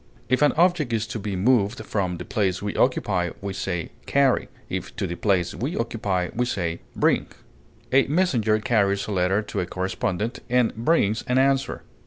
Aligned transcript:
If 0.29 0.41
an 0.41 0.53
object 0.53 0.93
is 0.93 1.05
to 1.05 1.19
be 1.19 1.35
moved 1.35 1.85
from 1.85 2.17
the 2.17 2.25
place 2.25 2.59
we 2.59 2.75
occupy, 2.75 3.29
we 3.39 3.53
say 3.53 3.91
carry; 4.07 4.47
if 4.67 4.95
to 4.95 5.05
the 5.05 5.13
place 5.13 5.53
we 5.53 5.77
occupy, 5.77 6.29
we 6.33 6.45
say 6.47 6.79
bring. 6.95 7.27
A 7.91 8.07
messenger 8.07 8.57
carries 8.57 9.05
a 9.05 9.11
letter 9.11 9.43
to 9.43 9.59
a 9.59 9.67
correspondent, 9.67 10.39
and 10.49 10.73
brings 10.73 11.21
an 11.27 11.37
answer. 11.37 11.83